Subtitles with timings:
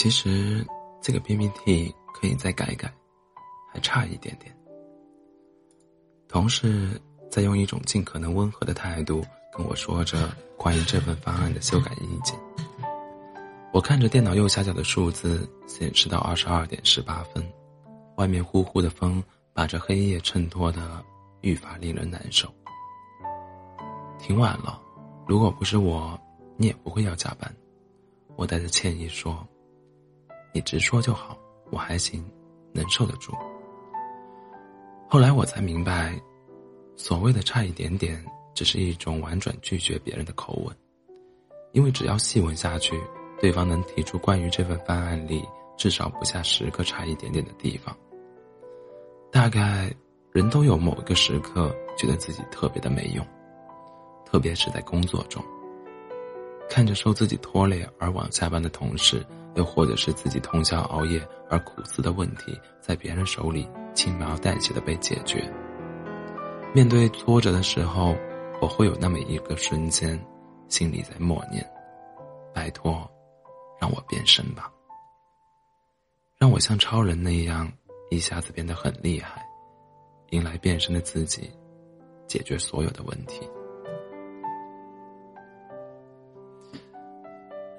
[0.00, 0.66] 其实
[1.02, 2.90] 这个 PPT 可以再改改，
[3.70, 4.50] 还差一点点。
[6.26, 6.98] 同事
[7.30, 9.22] 在用一种尽可能温和的态度
[9.54, 12.34] 跟我说着关于这份方案的修改意见。
[13.74, 17.46] 我看着电脑右下角的数字显示到二十二点十八分，
[18.16, 19.22] 外面呼呼的风
[19.52, 21.04] 把这黑夜衬托的
[21.42, 22.50] 愈发令人难受。
[24.18, 24.80] 挺晚了，
[25.28, 26.18] 如果不是我，
[26.56, 27.54] 你也不会要加班。
[28.36, 29.46] 我带着歉意说。
[30.52, 31.38] 你直说就好，
[31.70, 32.24] 我还行，
[32.72, 33.32] 能受得住。
[35.08, 36.20] 后来我才明白，
[36.96, 38.24] 所谓的差一点点，
[38.54, 40.76] 只是一种婉转拒绝别人的口吻。
[41.72, 43.00] 因为只要细问下去，
[43.40, 45.44] 对方能提出关于这份方案里
[45.76, 47.96] 至少不下十个差一点点的地方。
[49.30, 49.92] 大概
[50.32, 53.24] 人都有某一个时刻觉得自己特别的没用，
[54.26, 55.40] 特别是在工作中，
[56.68, 59.24] 看着受自己拖累而晚下班的同事。
[59.54, 65.42] 又或者是自己通宵熬夜而苦思的问题，在别人手里轻描淡写的被解决。
[66.72, 68.14] 面对挫折的时候，
[68.60, 70.18] 我会有那么一个瞬间，
[70.68, 71.68] 心里在默念
[72.54, 73.10] ：“拜托，
[73.80, 74.70] 让我变身吧，
[76.38, 77.70] 让我像超人那样，
[78.10, 79.44] 一下子变得很厉害，
[80.30, 81.50] 迎来变身的自己，
[82.26, 83.40] 解决所有的问题。”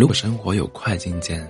[0.00, 1.46] 如果生活有快进键，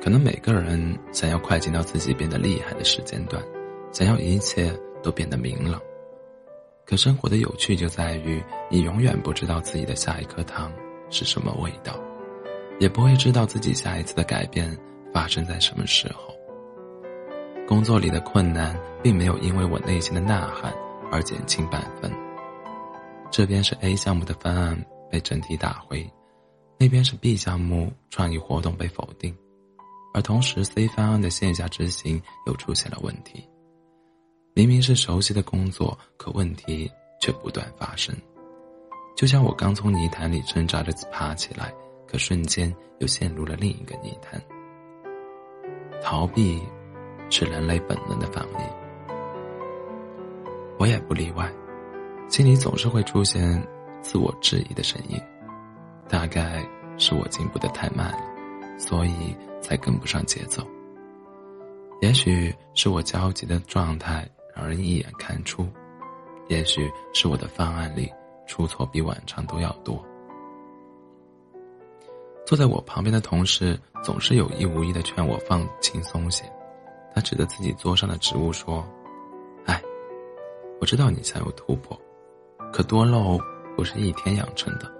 [0.00, 3.42] 可能每个人想要快进到自己变得厉害的时间段，
[3.90, 5.80] 想要一切都变得明朗。
[6.86, 10.72] 可生活的有趣就在于，你永远不知道自己的下一颗糖
[11.10, 11.98] 是什么味道，
[12.78, 14.78] 也不会知道自己下一次的改变
[15.12, 16.32] 发生在什么时候。
[17.66, 20.72] 工作里的困难并没有因为我内心的呐喊
[21.10, 22.08] 而减轻半分。
[23.28, 26.08] 这边是 A 项目的方案被整体打回。
[26.78, 29.36] 那边是 B 项目创意活动被否定，
[30.14, 33.44] 而同时 C 方案的线下执行又出现了问题。
[34.54, 38.14] 明明是熟悉的工作，可问题却不断发生。
[39.16, 41.74] 就像我刚从泥潭里挣扎着爬起来，
[42.06, 44.40] 可瞬间又陷入了另一个泥潭。
[46.00, 46.62] 逃避
[47.28, 48.60] 是人类本能的反应，
[50.78, 51.52] 我也不例外，
[52.28, 53.60] 心里总是会出现
[54.00, 55.20] 自我质疑的声音。
[56.08, 56.64] 大概
[56.98, 60.62] 是我进步的太慢了，所以才跟不上节奏。
[62.00, 65.66] 也许是我焦急的状态让人一眼看出，
[66.48, 68.12] 也许是我的方案里
[68.46, 70.04] 出错比往常都要多。
[72.46, 76.44] 坐在我旁边的同事总是有意无意的劝我放轻松些，
[77.14, 78.86] 他指着自己桌上的植物说
[79.66, 79.82] ：“哎，
[80.80, 82.00] 我知道你想有突破，
[82.72, 83.38] 可多肉
[83.76, 84.90] 不是一天养成的。”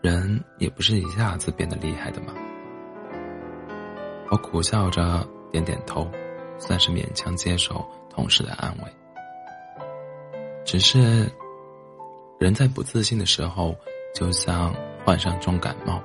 [0.00, 2.34] 人也不是一下子变得厉害的嘛。
[4.30, 6.08] 我苦笑着点点头，
[6.58, 8.84] 算是勉强接受同事的安慰。
[10.64, 11.26] 只是，
[12.38, 13.74] 人在不自信的时候，
[14.14, 16.00] 就像患上重感冒，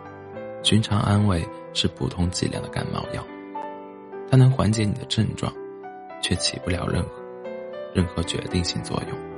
[0.64, 3.24] 寻常安慰是普通剂量的感冒药，
[4.32, 5.54] 它能缓解你的症状，
[6.22, 7.10] 却起不了任何
[7.94, 9.33] 任何决定性作用。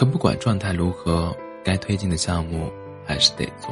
[0.00, 2.72] 可不管状态如何，该推进的项目
[3.04, 3.70] 还是得做。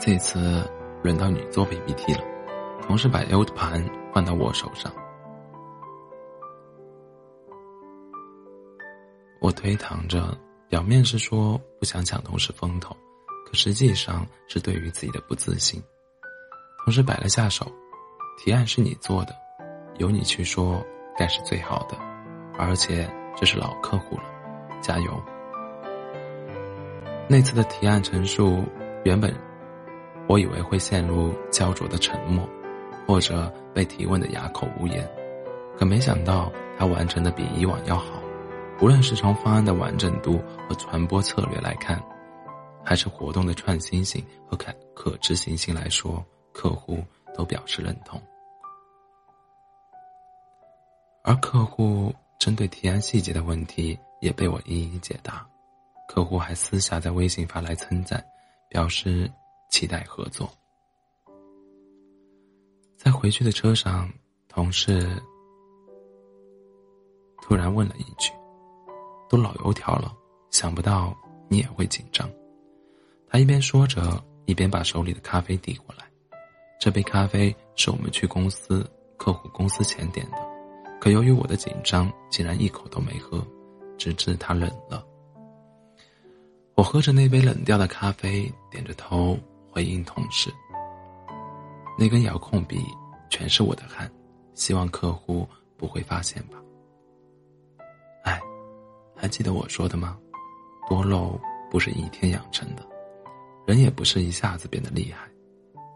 [0.00, 0.62] 这次
[1.02, 2.20] 轮到你做 PPT 了，
[2.82, 4.92] 同时把 U 盘放到我手上。
[9.40, 12.96] 我推搪着，表面是说不想抢同事风头，
[13.44, 15.82] 可实际上是对于自己的不自信。
[16.86, 17.66] 同时摆了下手，
[18.38, 19.34] 提案是你做的，
[19.98, 20.80] 由你去说，
[21.18, 21.96] 该是最好的，
[22.56, 24.22] 而且这是老客户了，
[24.80, 25.20] 加油。
[27.26, 28.62] 那次的提案陈述，
[29.04, 29.34] 原本
[30.28, 32.48] 我以为会陷入焦灼的沉默，
[33.04, 35.04] 或者被提问的哑口无言，
[35.76, 38.22] 可没想到他完成的比以往要好，
[38.80, 42.00] 无论是从方案的完整度和传播策略来看，
[42.84, 46.24] 还是活动的创新性和可可执行性来说。
[46.56, 47.04] 客户
[47.34, 48.18] 都表示认同，
[51.22, 55.46] 而客户针对提案细节的问题也被我一一解答。
[56.08, 58.24] 客户还私下在微信发来称赞，
[58.70, 59.30] 表示
[59.68, 60.50] 期待合作。
[62.96, 64.10] 在回去的车上，
[64.48, 65.22] 同事
[67.42, 68.32] 突然问了一句
[69.28, 70.10] ：“都老油条了，
[70.50, 71.14] 想不到
[71.50, 72.26] 你也会紧张。”
[73.28, 76.06] 他一边说着，一边把手里的咖啡递过来。
[76.78, 80.36] 这杯咖啡是我们去公司客户公司前点的，
[81.00, 83.44] 可由于我的紧张，竟然一口都没喝，
[83.96, 85.04] 直至它冷了。
[86.74, 89.38] 我喝着那杯冷掉的咖啡，点着头
[89.70, 90.52] 回应同事
[91.98, 92.84] ：“那根遥控笔
[93.30, 94.10] 全是我的汗，
[94.54, 96.58] 希望客户不会发现吧。”
[98.22, 98.38] 哎，
[99.16, 100.18] 还记得我说的吗？
[100.88, 101.40] 多漏
[101.70, 102.86] 不是一天养成的，
[103.66, 105.26] 人也不是一下子变得厉害。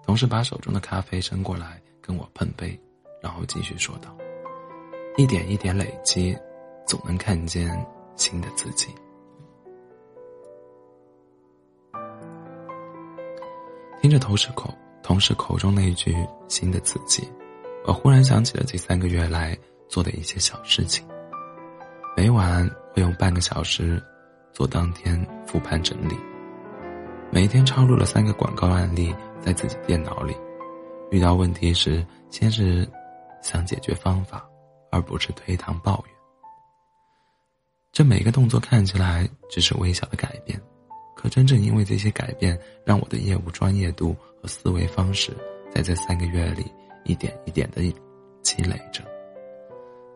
[0.04, 2.78] 同事把手中的咖啡伸过来跟我碰杯，
[3.22, 4.16] 然后继续说道
[5.16, 6.36] ：“一点一点累积，
[6.86, 7.70] 总能看见
[8.16, 8.88] 新的自己。”
[14.00, 16.16] 听着同事口同事口中那一句
[16.48, 17.28] “新的自己”，
[17.86, 19.56] 我忽然想起了这三个月来
[19.88, 21.06] 做的一些小事情。
[22.16, 24.02] 每晚会用半个小时
[24.52, 26.16] 做当天复盘整理。
[27.32, 30.36] 每天抄录了三个广告案例在自己电脑里，
[31.12, 32.86] 遇到问题时先是
[33.40, 34.44] 想解决方法，
[34.90, 36.14] 而不是推搪抱怨。
[37.92, 40.60] 这每个动作看起来只是微小的改变，
[41.16, 45.30] 可真正因为这些改变，让我的业务专业度和思维方式
[45.72, 46.66] 在这三个月里
[47.04, 47.80] 一点一点的
[48.42, 49.04] 积累着。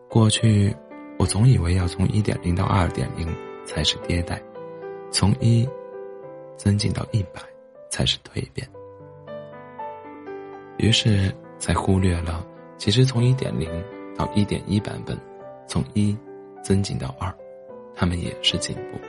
[0.09, 0.75] 过去，
[1.17, 3.33] 我总以为要从一点零到二点零
[3.65, 4.41] 才是迭代，
[5.11, 5.65] 从一。
[6.57, 7.41] 增进到一百，
[7.89, 8.67] 才是蜕变。
[10.77, 12.45] 于是，才忽略了，
[12.77, 13.69] 其实从一点零
[14.15, 15.17] 到一点一版本，
[15.67, 16.15] 从一
[16.61, 17.33] 增进到二，
[17.95, 18.99] 他们也是进步，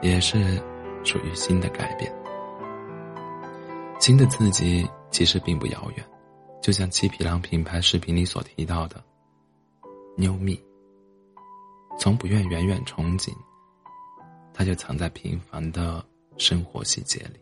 [0.00, 0.60] 也是
[1.04, 2.12] 属于新的改变。
[4.00, 6.04] 新的自己其实并不遥远，
[6.60, 9.02] 就像七匹狼品牌视频里所提到的
[10.16, 10.56] ，New Me。
[11.98, 13.30] 从不愿远远憧憬，
[14.54, 16.02] 它就藏在平凡的。
[16.42, 17.40] 生活细节里，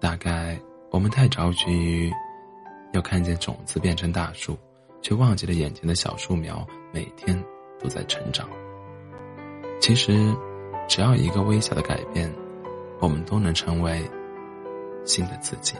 [0.00, 0.56] 大概
[0.88, 2.08] 我们太着急于
[2.92, 4.56] 要看见种子变成大树，
[5.02, 7.36] 却忘记了眼前的小树苗每天
[7.80, 8.48] 都在成长。
[9.80, 10.32] 其实，
[10.88, 12.32] 只要一个微小的改变，
[13.00, 14.08] 我们都能成为
[15.04, 15.74] 新的自己。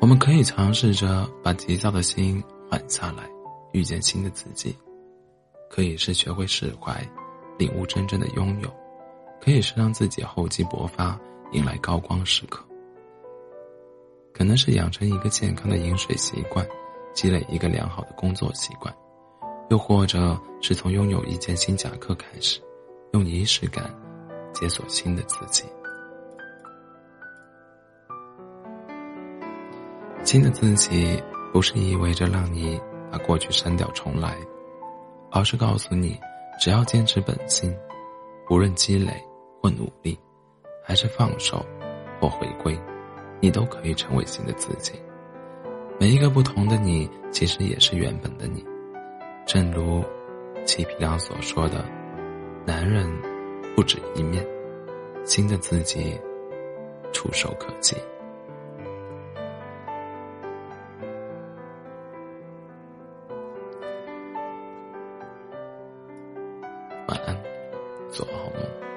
[0.00, 3.28] 我们可以尝试着把急躁的心缓下来，
[3.72, 4.74] 遇见新的自己。
[5.70, 7.00] 可以是学会释怀，
[7.56, 8.68] 领悟真正的拥有；
[9.40, 11.16] 可以是让自己厚积薄发，
[11.52, 12.60] 迎来高光时刻。
[14.34, 16.66] 可能是养成一个健康的饮水习惯，
[17.14, 18.92] 积累一个良好的工作习惯，
[19.70, 22.60] 又或者是从拥有一件新夹克开始，
[23.12, 23.94] 用仪式感
[24.52, 25.64] 解锁新的自己。
[30.24, 31.22] 新的自己
[31.52, 32.80] 不是意味着让你
[33.10, 34.36] 把过去删掉重来。
[35.30, 36.18] 而是告诉你，
[36.60, 37.74] 只要坚持本心，
[38.50, 39.12] 无论积累
[39.62, 40.18] 或努力，
[40.84, 41.64] 还是放手
[42.20, 42.78] 或回归，
[43.40, 44.92] 你都可以成为新的自己。
[45.98, 48.64] 每一个不同的你，其实也是原本的你。
[49.46, 50.04] 正如
[50.64, 51.84] 齐皮良所说的
[52.66, 53.06] ：“男人
[53.76, 54.46] 不止一面，
[55.24, 56.18] 新的自己
[57.12, 57.96] 触手可及。”
[67.10, 67.36] 晚安，
[68.12, 68.89] 做个好梦。